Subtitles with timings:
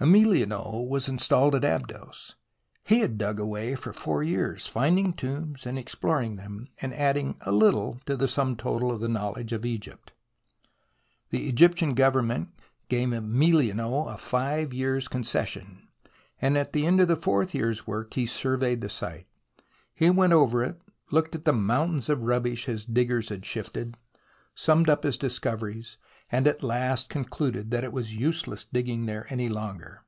[0.00, 2.34] Amelineau was installed at Abydos.
[2.84, 7.52] He had dug away for four years, finding tombs and exploring them, and adding a
[7.52, 10.12] little to the sum total of the knowledge of Egypt.
[11.30, 12.48] The Egyptian Government
[12.88, 15.86] gave Amelineau a five years' concession,
[16.42, 19.28] and at the end of the fourth year's work he surveyed the site.
[19.94, 20.80] He went over it,
[21.12, 23.96] looked at the mountains of rubbish his diggers had shifted,
[24.56, 25.98] summed up his discoveries,
[26.30, 30.00] and at last concluded that it was useless digging there any longer.